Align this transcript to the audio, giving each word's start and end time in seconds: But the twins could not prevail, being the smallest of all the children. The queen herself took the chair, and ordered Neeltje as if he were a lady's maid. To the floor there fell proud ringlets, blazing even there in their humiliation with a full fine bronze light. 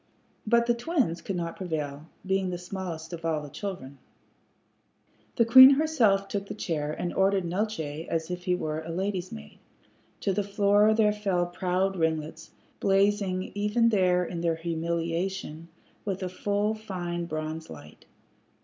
But 0.47 0.65
the 0.65 0.73
twins 0.73 1.21
could 1.21 1.35
not 1.35 1.55
prevail, 1.55 2.07
being 2.25 2.49
the 2.49 2.57
smallest 2.57 3.13
of 3.13 3.23
all 3.23 3.39
the 3.39 3.49
children. 3.51 3.99
The 5.35 5.45
queen 5.45 5.75
herself 5.75 6.27
took 6.27 6.47
the 6.47 6.55
chair, 6.55 6.91
and 6.91 7.13
ordered 7.13 7.45
Neeltje 7.45 8.07
as 8.07 8.31
if 8.31 8.45
he 8.45 8.55
were 8.55 8.79
a 8.81 8.89
lady's 8.89 9.31
maid. 9.31 9.59
To 10.21 10.33
the 10.33 10.41
floor 10.41 10.95
there 10.95 11.13
fell 11.13 11.45
proud 11.45 11.95
ringlets, 11.95 12.49
blazing 12.79 13.51
even 13.53 13.89
there 13.89 14.25
in 14.25 14.41
their 14.41 14.55
humiliation 14.55 15.67
with 16.03 16.23
a 16.23 16.29
full 16.29 16.73
fine 16.73 17.25
bronze 17.25 17.69
light. 17.69 18.05